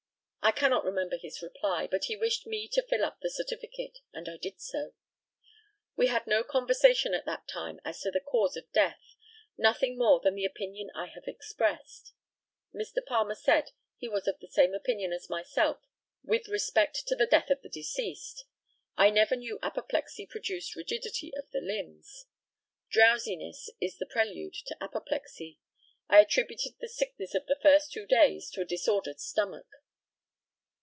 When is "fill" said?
2.81-3.05